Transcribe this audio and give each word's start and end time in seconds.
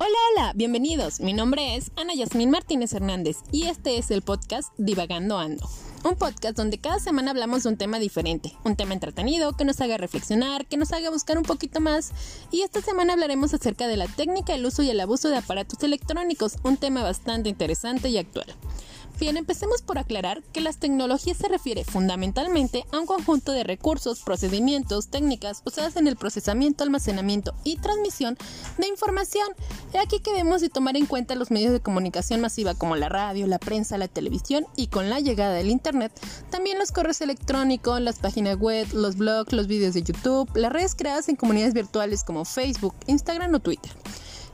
Hola, 0.00 0.16
hola, 0.30 0.52
bienvenidos. 0.54 1.18
Mi 1.18 1.32
nombre 1.32 1.74
es 1.74 1.90
Ana 1.96 2.14
Yasmín 2.14 2.50
Martínez 2.50 2.92
Hernández 2.92 3.38
y 3.50 3.64
este 3.64 3.98
es 3.98 4.12
el 4.12 4.22
podcast 4.22 4.72
Divagando 4.78 5.38
Ando. 5.38 5.68
Un 6.04 6.14
podcast 6.14 6.56
donde 6.56 6.78
cada 6.78 7.00
semana 7.00 7.32
hablamos 7.32 7.64
de 7.64 7.70
un 7.70 7.76
tema 7.76 7.98
diferente, 7.98 8.52
un 8.62 8.76
tema 8.76 8.94
entretenido 8.94 9.56
que 9.56 9.64
nos 9.64 9.80
haga 9.80 9.96
reflexionar, 9.96 10.66
que 10.66 10.76
nos 10.76 10.92
haga 10.92 11.10
buscar 11.10 11.36
un 11.36 11.42
poquito 11.42 11.80
más. 11.80 12.12
Y 12.52 12.62
esta 12.62 12.80
semana 12.80 13.14
hablaremos 13.14 13.52
acerca 13.54 13.88
de 13.88 13.96
la 13.96 14.06
técnica, 14.06 14.54
el 14.54 14.64
uso 14.64 14.84
y 14.84 14.90
el 14.90 15.00
abuso 15.00 15.30
de 15.30 15.38
aparatos 15.38 15.82
electrónicos, 15.82 16.58
un 16.62 16.76
tema 16.76 17.02
bastante 17.02 17.48
interesante 17.48 18.08
y 18.08 18.18
actual. 18.18 18.54
Bien, 19.18 19.36
empecemos 19.36 19.82
por 19.82 19.98
aclarar 19.98 20.44
que 20.52 20.60
las 20.60 20.78
tecnologías 20.78 21.38
se 21.38 21.48
refiere 21.48 21.84
fundamentalmente 21.84 22.84
a 22.92 23.00
un 23.00 23.06
conjunto 23.06 23.50
de 23.50 23.64
recursos, 23.64 24.20
procedimientos, 24.20 25.08
técnicas 25.08 25.60
usadas 25.64 25.96
en 25.96 26.06
el 26.06 26.14
procesamiento, 26.14 26.84
almacenamiento 26.84 27.52
y 27.64 27.78
transmisión 27.78 28.38
de 28.78 28.86
información. 28.86 29.48
He 29.92 29.98
aquí 29.98 30.20
que 30.20 30.30
debemos 30.30 30.60
de 30.60 30.68
tomar 30.68 30.96
en 30.96 31.06
cuenta 31.06 31.34
los 31.34 31.50
medios 31.50 31.72
de 31.72 31.80
comunicación 31.80 32.40
masiva 32.40 32.74
como 32.74 32.94
la 32.94 33.08
radio, 33.08 33.48
la 33.48 33.58
prensa, 33.58 33.98
la 33.98 34.06
televisión 34.06 34.66
y 34.76 34.86
con 34.86 35.10
la 35.10 35.18
llegada 35.18 35.54
del 35.54 35.70
Internet, 35.70 36.12
también 36.50 36.78
los 36.78 36.92
correos 36.92 37.20
electrónicos, 37.20 38.00
las 38.00 38.20
páginas 38.20 38.56
web, 38.56 38.86
los 38.92 39.16
blogs, 39.16 39.52
los 39.52 39.66
vídeos 39.66 39.94
de 39.94 40.04
YouTube, 40.04 40.48
las 40.54 40.72
redes 40.72 40.94
creadas 40.94 41.28
en 41.28 41.34
comunidades 41.34 41.74
virtuales 41.74 42.22
como 42.22 42.44
Facebook, 42.44 42.94
Instagram 43.08 43.52
o 43.52 43.58
Twitter. 43.58 43.90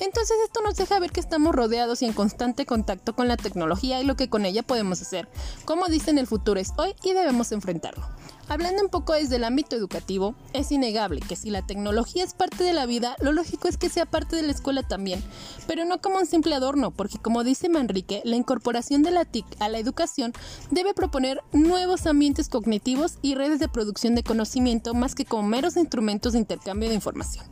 Entonces 0.00 0.36
esto 0.44 0.62
nos 0.62 0.76
deja 0.76 0.98
ver 0.98 1.12
que 1.12 1.20
estamos 1.20 1.54
rodeados 1.54 2.00
y 2.00 2.06
en 2.06 2.14
constante 2.14 2.64
contacto 2.64 3.14
con 3.14 3.28
la 3.28 3.36
tecnología 3.36 4.00
y 4.00 4.04
lo 4.04 4.16
que 4.16 4.30
con 4.30 4.46
ella 4.46 4.62
podemos 4.62 5.02
hacer. 5.02 5.28
Como 5.66 5.86
dicen, 5.86 6.16
el 6.16 6.26
futuro 6.26 6.58
es 6.58 6.72
hoy 6.78 6.94
y 7.02 7.12
debemos 7.12 7.52
enfrentarlo. 7.52 8.02
Hablando 8.50 8.82
un 8.82 8.88
poco 8.88 9.12
desde 9.12 9.36
el 9.36 9.44
ámbito 9.44 9.76
educativo, 9.76 10.34
es 10.54 10.72
innegable 10.72 11.20
que 11.20 11.36
si 11.36 11.50
la 11.50 11.64
tecnología 11.64 12.24
es 12.24 12.34
parte 12.34 12.64
de 12.64 12.72
la 12.72 12.84
vida, 12.84 13.14
lo 13.20 13.32
lógico 13.32 13.68
es 13.68 13.76
que 13.76 13.88
sea 13.88 14.06
parte 14.06 14.34
de 14.34 14.42
la 14.42 14.50
escuela 14.50 14.82
también, 14.82 15.22
pero 15.68 15.84
no 15.84 16.00
como 16.00 16.18
un 16.18 16.26
simple 16.26 16.56
adorno, 16.56 16.90
porque 16.90 17.18
como 17.18 17.44
dice 17.44 17.68
Manrique, 17.68 18.22
la 18.24 18.34
incorporación 18.34 19.04
de 19.04 19.12
la 19.12 19.24
TIC 19.24 19.46
a 19.60 19.68
la 19.68 19.78
educación 19.78 20.32
debe 20.72 20.94
proponer 20.94 21.44
nuevos 21.52 22.06
ambientes 22.06 22.48
cognitivos 22.48 23.18
y 23.22 23.36
redes 23.36 23.60
de 23.60 23.68
producción 23.68 24.16
de 24.16 24.24
conocimiento 24.24 24.94
más 24.94 25.14
que 25.14 25.26
como 25.26 25.44
meros 25.44 25.76
instrumentos 25.76 26.32
de 26.32 26.40
intercambio 26.40 26.88
de 26.88 26.96
información. 26.96 27.44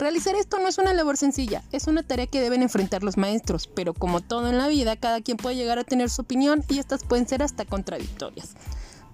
Realizar 0.00 0.34
esto 0.34 0.58
no 0.58 0.66
es 0.66 0.78
una 0.78 0.94
labor 0.94 1.18
sencilla, 1.18 1.62
es 1.72 1.86
una 1.86 2.02
tarea 2.02 2.26
que 2.26 2.40
deben 2.40 2.62
enfrentar 2.62 3.02
los 3.02 3.18
maestros, 3.18 3.66
pero 3.66 3.92
como 3.92 4.22
todo 4.22 4.48
en 4.48 4.56
la 4.56 4.66
vida, 4.66 4.96
cada 4.96 5.20
quien 5.20 5.36
puede 5.36 5.56
llegar 5.56 5.78
a 5.78 5.84
tener 5.84 6.08
su 6.08 6.22
opinión 6.22 6.64
y 6.68 6.78
estas 6.78 7.04
pueden 7.04 7.28
ser 7.28 7.42
hasta 7.42 7.66
contradictorias 7.66 8.54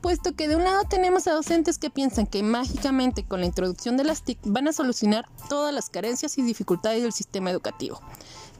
puesto 0.07 0.37
que 0.37 0.47
de 0.47 0.55
un 0.55 0.63
lado 0.63 0.85
tenemos 0.89 1.27
a 1.27 1.33
docentes 1.33 1.79
que 1.79 1.91
piensan 1.91 2.29
que 2.29 2.45
mágicamente 2.45 3.25
con 3.25 3.41
la 3.41 3.47
introducción 3.47 3.97
de 3.97 4.05
las 4.05 4.23
TIC 4.23 4.39
van 4.45 4.69
a 4.69 4.73
solucionar 4.73 5.29
todas 5.49 5.75
las 5.75 5.91
carencias 5.91 6.39
y 6.39 6.43
dificultades 6.43 7.03
del 7.03 7.13
sistema 7.13 7.51
educativo. 7.51 8.01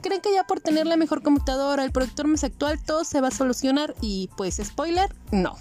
Creen 0.01 0.21
que 0.21 0.33
ya 0.33 0.43
por 0.43 0.59
tener 0.59 0.85
la 0.85 0.97
mejor 0.97 1.23
computadora, 1.23 1.83
el 1.83 1.91
productor 1.91 2.27
más 2.27 2.43
actual, 2.43 2.79
todo 2.83 3.03
se 3.03 3.21
va 3.21 3.29
a 3.29 3.31
solucionar 3.31 3.95
y 4.01 4.29
pues 4.37 4.59
spoiler, 4.63 5.13
no. 5.31 5.55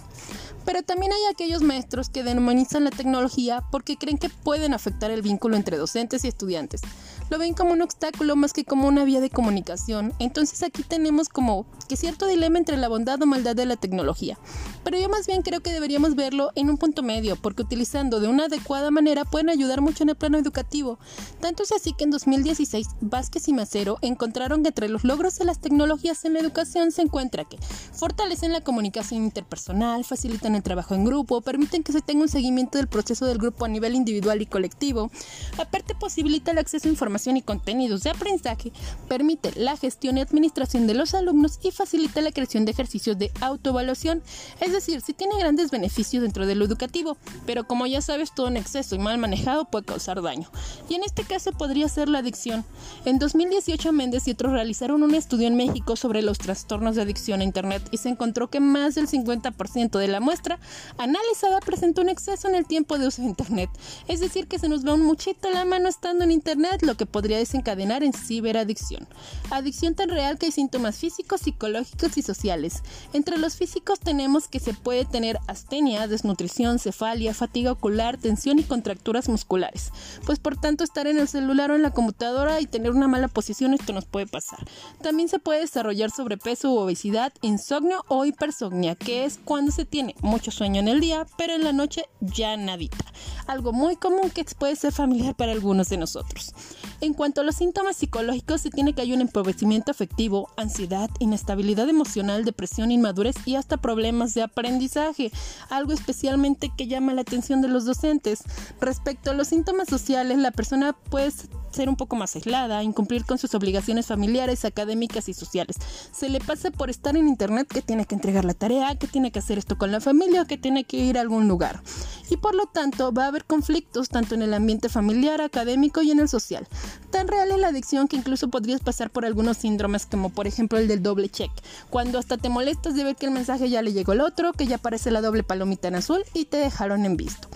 Pero 0.64 0.82
también 0.82 1.12
hay 1.12 1.20
aquellos 1.30 1.62
maestros 1.62 2.10
que 2.10 2.24
demonizan 2.24 2.84
la 2.84 2.90
tecnología 2.90 3.62
porque 3.70 3.96
creen 3.96 4.18
que 4.18 4.28
pueden 4.28 4.74
afectar 4.74 5.10
el 5.12 5.22
vínculo 5.22 5.56
entre 5.56 5.76
docentes 5.76 6.24
y 6.24 6.28
estudiantes. 6.28 6.80
Lo 7.28 7.38
ven 7.38 7.54
como 7.54 7.72
un 7.72 7.82
obstáculo 7.82 8.36
más 8.36 8.52
que 8.52 8.64
como 8.64 8.86
una 8.86 9.04
vía 9.04 9.20
de 9.20 9.30
comunicación. 9.30 10.12
Entonces 10.20 10.62
aquí 10.62 10.84
tenemos 10.84 11.28
como 11.28 11.66
que 11.88 11.96
cierto 11.96 12.28
dilema 12.28 12.58
entre 12.58 12.76
la 12.76 12.88
bondad 12.88 13.20
o 13.20 13.26
maldad 13.26 13.56
de 13.56 13.66
la 13.66 13.74
tecnología. 13.74 14.38
Pero 14.84 14.98
yo 14.98 15.08
más 15.08 15.26
bien 15.26 15.42
creo 15.42 15.60
que 15.60 15.72
deberíamos 15.72 16.14
verlo 16.14 16.52
en 16.54 16.70
un 16.70 16.78
punto 16.78 17.02
medio, 17.02 17.34
porque 17.34 17.62
utilizando 17.62 18.20
de 18.20 18.28
una 18.28 18.44
adecuada 18.44 18.92
manera 18.92 19.24
pueden 19.24 19.50
ayudar 19.50 19.80
mucho 19.80 20.04
en 20.04 20.10
el 20.10 20.16
plano 20.16 20.38
educativo. 20.38 21.00
Tanto 21.40 21.64
es 21.64 21.72
así 21.72 21.92
que 21.92 22.04
en 22.04 22.12
2016 22.12 22.88
Vázquez 23.00 23.48
y 23.48 23.52
Macero 23.52 23.98
encontraron 24.02 24.62
que 24.62 24.68
entre 24.68 24.88
los 24.88 25.02
logros 25.02 25.38
de 25.38 25.46
las 25.46 25.60
tecnologías 25.60 26.24
en 26.24 26.34
la 26.34 26.40
educación 26.40 26.92
se 26.92 27.02
encuentra 27.02 27.44
que 27.44 27.58
fortalecen 27.92 28.52
la 28.52 28.60
comunicación 28.60 29.24
interpersonal, 29.24 30.04
facilitan 30.04 30.54
el 30.54 30.62
trabajo 30.62 30.94
en 30.94 31.04
grupo, 31.04 31.40
permiten 31.40 31.82
que 31.82 31.92
se 31.92 32.02
tenga 32.02 32.22
un 32.22 32.28
seguimiento 32.28 32.78
del 32.78 32.86
proceso 32.86 33.26
del 33.26 33.38
grupo 33.38 33.64
a 33.64 33.68
nivel 33.68 33.96
individual 33.96 34.40
y 34.42 34.46
colectivo. 34.46 35.10
Aparte 35.58 35.94
posibilita 35.96 36.52
el 36.52 36.58
acceso 36.58 36.86
a 36.86 36.90
información 36.90 37.15
y 37.36 37.42
contenidos 37.42 38.02
de 38.02 38.10
aprendizaje, 38.10 38.72
permite 39.08 39.52
la 39.56 39.76
gestión 39.76 40.18
y 40.18 40.20
administración 40.20 40.86
de 40.86 40.94
los 40.94 41.14
alumnos 41.14 41.58
y 41.62 41.70
facilita 41.70 42.20
la 42.20 42.30
creación 42.30 42.64
de 42.64 42.72
ejercicios 42.72 43.18
de 43.18 43.32
autoevaluación. 43.40 44.22
Es 44.60 44.72
decir, 44.72 45.00
si 45.00 45.14
tiene 45.14 45.38
grandes 45.38 45.70
beneficios 45.70 46.22
dentro 46.22 46.46
de 46.46 46.54
lo 46.54 46.64
educativo, 46.64 47.16
pero 47.46 47.66
como 47.66 47.86
ya 47.86 48.02
sabes, 48.02 48.34
todo 48.34 48.48
en 48.48 48.58
exceso 48.58 48.94
y 48.94 48.98
mal 48.98 49.16
manejado 49.16 49.64
puede 49.64 49.86
causar 49.86 50.20
daño. 50.20 50.50
Y 50.88 50.94
en 50.94 51.04
este 51.04 51.24
caso 51.24 51.52
podría 51.52 51.88
ser 51.88 52.08
la 52.08 52.18
adicción. 52.18 52.64
En 53.06 53.18
2018 53.18 53.92
Méndez 53.92 54.28
y 54.28 54.32
otros 54.32 54.52
realizaron 54.52 55.02
un 55.02 55.14
estudio 55.14 55.48
en 55.48 55.56
México 55.56 55.96
sobre 55.96 56.20
los 56.20 56.38
trastornos 56.38 56.96
de 56.96 57.02
adicción 57.02 57.40
a 57.40 57.44
Internet 57.44 57.82
y 57.90 57.96
se 57.96 58.10
encontró 58.10 58.50
que 58.50 58.60
más 58.60 58.94
del 58.94 59.08
50% 59.08 59.98
de 59.98 60.08
la 60.08 60.20
muestra 60.20 60.58
analizada 60.98 61.60
presentó 61.60 62.02
un 62.02 62.10
exceso 62.10 62.48
en 62.48 62.54
el 62.54 62.66
tiempo 62.66 62.98
de 62.98 63.06
uso 63.06 63.22
de 63.22 63.28
Internet. 63.28 63.70
Es 64.06 64.20
decir, 64.20 64.48
que 64.48 64.58
se 64.58 64.68
nos 64.68 64.86
va 64.86 64.92
un 64.94 65.02
muchito 65.02 65.50
la 65.50 65.64
mano 65.64 65.88
estando 65.88 66.24
en 66.24 66.30
Internet, 66.30 66.82
lo 66.82 66.96
que 66.96 67.05
podría 67.06 67.38
desencadenar 67.38 68.02
en 68.02 68.12
ciberadicción. 68.12 69.06
Adicción 69.50 69.94
tan 69.94 70.08
real 70.08 70.38
que 70.38 70.46
hay 70.46 70.52
síntomas 70.52 70.98
físicos, 70.98 71.42
psicológicos 71.42 72.16
y 72.16 72.22
sociales. 72.22 72.82
Entre 73.12 73.38
los 73.38 73.56
físicos 73.56 74.00
tenemos 74.00 74.48
que 74.48 74.60
se 74.60 74.74
puede 74.74 75.04
tener 75.04 75.38
astenia, 75.46 76.08
desnutrición, 76.08 76.78
cefalia, 76.78 77.34
fatiga 77.34 77.72
ocular, 77.72 78.16
tensión 78.16 78.58
y 78.58 78.64
contracturas 78.64 79.28
musculares. 79.28 79.92
Pues 80.24 80.38
por 80.38 80.56
tanto 80.56 80.84
estar 80.84 81.06
en 81.06 81.18
el 81.18 81.28
celular 81.28 81.70
o 81.70 81.76
en 81.76 81.82
la 81.82 81.92
computadora 81.92 82.60
y 82.60 82.66
tener 82.66 82.90
una 82.90 83.08
mala 83.08 83.28
posición 83.28 83.74
esto 83.74 83.92
nos 83.92 84.04
puede 84.04 84.26
pasar. 84.26 84.58
También 85.02 85.28
se 85.28 85.38
puede 85.38 85.60
desarrollar 85.60 86.10
sobrepeso 86.10 86.72
u 86.72 86.78
obesidad, 86.78 87.32
insomnio 87.42 88.04
o 88.08 88.24
hipersomnia, 88.24 88.94
que 88.94 89.24
es 89.24 89.38
cuando 89.44 89.72
se 89.72 89.84
tiene 89.84 90.14
mucho 90.20 90.50
sueño 90.50 90.80
en 90.80 90.88
el 90.88 91.00
día, 91.00 91.26
pero 91.36 91.54
en 91.54 91.64
la 91.64 91.72
noche 91.72 92.06
ya 92.20 92.56
nadita. 92.56 93.04
Algo 93.46 93.72
muy 93.72 93.96
común 93.96 94.30
que 94.30 94.44
puede 94.58 94.76
ser 94.76 94.92
familiar 94.92 95.34
para 95.34 95.52
algunos 95.52 95.88
de 95.88 95.96
nosotros. 95.96 96.52
En 97.00 97.14
cuanto 97.14 97.40
a 97.40 97.44
los 97.44 97.56
síntomas 97.56 97.96
psicológicos, 97.96 98.62
se 98.62 98.70
tiene 98.70 98.94
que 98.94 99.02
hay 99.02 99.12
un 99.12 99.20
empobrecimiento 99.20 99.90
afectivo, 99.90 100.48
ansiedad, 100.56 101.10
inestabilidad 101.18 101.88
emocional, 101.88 102.44
depresión, 102.44 102.90
inmadurez 102.90 103.36
y 103.44 103.56
hasta 103.56 103.76
problemas 103.76 104.34
de 104.34 104.42
aprendizaje, 104.42 105.30
algo 105.68 105.92
especialmente 105.92 106.70
que 106.76 106.86
llama 106.86 107.14
la 107.14 107.20
atención 107.20 107.60
de 107.60 107.68
los 107.68 107.84
docentes. 107.84 108.42
Respecto 108.80 109.30
a 109.30 109.34
los 109.34 109.48
síntomas 109.48 109.88
sociales, 109.88 110.38
la 110.38 110.50
persona 110.50 110.92
puede 110.92 111.26
ser 111.76 111.88
un 111.88 111.96
poco 111.96 112.16
más 112.16 112.34
aislada, 112.34 112.82
incumplir 112.82 113.24
con 113.24 113.38
sus 113.38 113.54
obligaciones 113.54 114.06
familiares, 114.06 114.64
académicas 114.64 115.28
y 115.28 115.34
sociales. 115.34 115.76
Se 116.10 116.28
le 116.28 116.40
pasa 116.40 116.70
por 116.70 116.88
estar 116.90 117.16
en 117.16 117.28
internet 117.28 117.68
que 117.68 117.82
tiene 117.82 118.06
que 118.06 118.14
entregar 118.14 118.44
la 118.44 118.54
tarea, 118.54 118.94
que 118.96 119.06
tiene 119.06 119.30
que 119.30 119.40
hacer 119.40 119.58
esto 119.58 119.76
con 119.76 119.92
la 119.92 120.00
familia 120.00 120.42
o 120.42 120.46
que 120.46 120.56
tiene 120.56 120.84
que 120.84 120.96
ir 120.96 121.18
a 121.18 121.20
algún 121.20 121.48
lugar. 121.48 121.82
Y 122.30 122.38
por 122.38 122.54
lo 122.54 122.66
tanto 122.66 123.12
va 123.12 123.24
a 123.24 123.28
haber 123.28 123.44
conflictos 123.44 124.08
tanto 124.08 124.34
en 124.34 124.42
el 124.42 124.54
ambiente 124.54 124.88
familiar, 124.88 125.40
académico 125.40 126.02
y 126.02 126.10
en 126.10 126.20
el 126.20 126.28
social. 126.28 126.66
Tan 127.10 127.28
real 127.28 127.50
es 127.50 127.58
la 127.58 127.68
adicción 127.68 128.08
que 128.08 128.16
incluso 128.16 128.48
podrías 128.48 128.80
pasar 128.80 129.10
por 129.10 129.26
algunos 129.26 129.58
síndromes 129.58 130.06
como 130.06 130.30
por 130.30 130.46
ejemplo 130.46 130.78
el 130.78 130.88
del 130.88 131.02
doble 131.02 131.28
check, 131.28 131.50
cuando 131.90 132.18
hasta 132.18 132.38
te 132.38 132.48
molestas 132.48 132.94
de 132.94 133.04
ver 133.04 133.16
que 133.16 133.26
el 133.26 133.32
mensaje 133.32 133.68
ya 133.68 133.82
le 133.82 133.92
llegó 133.92 134.12
al 134.12 134.22
otro, 134.22 134.52
que 134.52 134.66
ya 134.66 134.76
aparece 134.76 135.10
la 135.10 135.20
doble 135.20 135.42
palomita 135.42 135.88
en 135.88 135.96
azul 135.96 136.22
y 136.32 136.46
te 136.46 136.56
dejaron 136.56 137.04
en 137.04 137.16
visto. 137.16 137.48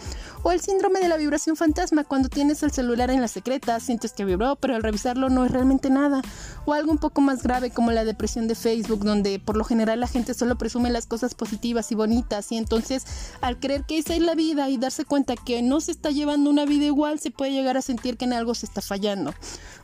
O 0.42 0.52
el 0.52 0.60
síndrome 0.60 1.00
de 1.00 1.08
la 1.08 1.18
vibración 1.18 1.54
fantasma, 1.54 2.04
cuando 2.04 2.30
tienes 2.30 2.62
el 2.62 2.70
celular 2.70 3.10
en 3.10 3.20
la 3.20 3.28
secreta, 3.28 3.78
sientes 3.78 4.12
que 4.12 4.24
vibró, 4.24 4.56
pero 4.56 4.74
al 4.74 4.82
revisarlo 4.82 5.28
no 5.28 5.44
es 5.44 5.50
realmente 5.50 5.90
nada. 5.90 6.22
O 6.64 6.72
algo 6.72 6.90
un 6.90 6.96
poco 6.96 7.20
más 7.20 7.42
grave 7.42 7.70
como 7.70 7.90
la 7.90 8.04
depresión 8.04 8.48
de 8.48 8.54
Facebook, 8.54 9.04
donde 9.04 9.38
por 9.38 9.58
lo 9.58 9.64
general 9.64 10.00
la 10.00 10.06
gente 10.06 10.32
solo 10.32 10.56
presume 10.56 10.88
las 10.88 11.06
cosas 11.06 11.34
positivas 11.34 11.92
y 11.92 11.94
bonitas, 11.94 12.50
y 12.52 12.56
entonces 12.56 13.04
al 13.42 13.60
creer 13.60 13.84
que 13.84 13.98
esa 13.98 14.14
es 14.14 14.22
la 14.22 14.34
vida 14.34 14.70
y 14.70 14.78
darse 14.78 15.04
cuenta 15.04 15.36
que 15.36 15.60
no 15.60 15.82
se 15.82 15.92
está 15.92 16.10
llevando 16.10 16.48
una 16.48 16.64
vida 16.64 16.86
igual, 16.86 17.20
se 17.20 17.30
puede 17.30 17.52
llegar 17.52 17.76
a 17.76 17.82
sentir 17.82 18.16
que 18.16 18.24
en 18.24 18.32
algo 18.32 18.54
se 18.54 18.64
está 18.64 18.80
fallando. 18.80 19.34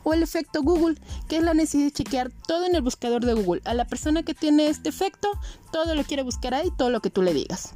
O 0.03 0.15
el 0.15 0.23
efecto 0.23 0.63
Google, 0.63 0.97
que 1.27 1.37
es 1.37 1.43
la 1.43 1.53
necesidad 1.53 1.85
de 1.85 1.91
chequear 1.91 2.31
todo 2.47 2.65
en 2.65 2.73
el 2.73 2.81
buscador 2.81 3.23
de 3.23 3.33
Google. 3.33 3.61
A 3.65 3.75
la 3.75 3.85
persona 3.85 4.23
que 4.23 4.33
tiene 4.33 4.69
este 4.69 4.89
efecto, 4.89 5.29
todo 5.71 5.93
lo 5.93 6.03
quiere 6.03 6.23
buscar 6.23 6.55
ahí, 6.55 6.71
todo 6.75 6.89
lo 6.89 6.99
que 6.99 7.11
tú 7.11 7.21
le 7.21 7.35
digas. 7.35 7.73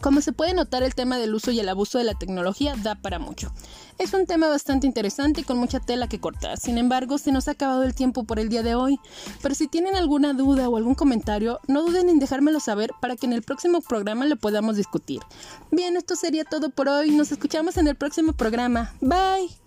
Como 0.00 0.20
se 0.20 0.32
puede 0.32 0.54
notar, 0.54 0.82
el 0.82 0.94
tema 0.94 1.18
del 1.18 1.34
uso 1.34 1.50
y 1.50 1.60
el 1.60 1.68
abuso 1.68 1.98
de 1.98 2.04
la 2.04 2.14
tecnología 2.14 2.74
da 2.82 2.94
para 2.94 3.18
mucho. 3.18 3.52
Es 3.98 4.12
un 4.14 4.26
tema 4.26 4.48
bastante 4.48 4.86
interesante 4.86 5.42
y 5.42 5.44
con 5.44 5.58
mucha 5.58 5.78
tela 5.78 6.08
que 6.08 6.18
cortar. 6.18 6.58
Sin 6.58 6.78
embargo, 6.78 7.18
se 7.18 7.30
nos 7.30 7.46
ha 7.48 7.52
acabado 7.52 7.82
el 7.82 7.94
tiempo 7.94 8.24
por 8.24 8.40
el 8.40 8.48
día 8.48 8.62
de 8.62 8.74
hoy. 8.74 8.98
Pero 9.42 9.54
si 9.54 9.68
tienen 9.68 9.94
alguna 9.94 10.32
duda 10.32 10.68
o 10.68 10.76
algún 10.76 10.94
comentario, 10.94 11.60
no 11.68 11.82
duden 11.82 12.08
en 12.08 12.18
dejármelo 12.18 12.58
saber 12.58 12.90
para 13.00 13.16
que 13.16 13.26
en 13.26 13.32
el 13.32 13.42
próximo 13.42 13.80
programa 13.80 14.26
lo 14.26 14.36
podamos 14.36 14.76
discutir. 14.76 15.20
Bien, 15.70 15.96
esto 15.96 16.16
sería 16.16 16.44
todo 16.44 16.70
por 16.70 16.88
hoy. 16.88 17.10
Nos 17.10 17.30
escuchamos 17.30 17.76
en 17.76 17.86
el 17.86 17.94
próximo 17.94 18.32
programa. 18.32 18.92
Bye. 19.00 19.61